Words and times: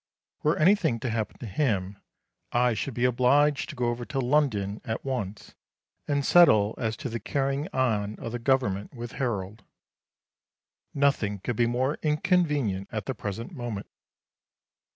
Were 0.41 0.57
anything 0.57 0.99
to 1.01 1.11
happen 1.11 1.37
to 1.37 1.45
him, 1.45 1.99
I 2.51 2.73
should 2.73 2.95
be 2.95 3.05
obliged 3.05 3.69
to 3.69 3.75
go 3.75 3.89
over 3.89 4.03
to 4.05 4.19
London 4.19 4.81
at 4.83 5.05
once 5.05 5.53
and 6.07 6.25
settle 6.25 6.73
as 6.79 6.97
to 6.97 7.07
the 7.07 7.19
carrying 7.19 7.67
on 7.67 8.15
of 8.15 8.31
the 8.31 8.39
Government 8.39 8.95
with 8.95 9.11
Harold. 9.21 9.63
Nothing 10.95 11.37
could 11.37 11.55
be 11.55 11.67
more 11.67 11.99
inconvenient 12.01 12.87
at 12.91 13.05
the 13.05 13.13
present 13.13 13.51
moment. 13.51 13.85